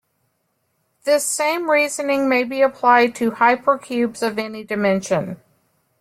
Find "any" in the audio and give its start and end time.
4.39-4.63